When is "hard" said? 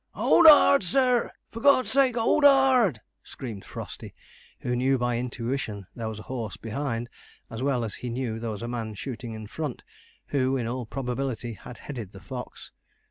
0.47-0.81, 2.43-3.01